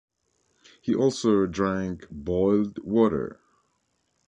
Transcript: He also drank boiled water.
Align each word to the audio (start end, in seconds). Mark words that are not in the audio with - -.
He 0.81 0.95
also 0.95 1.45
drank 1.45 2.07
boiled 2.09 2.79
water. 2.83 3.39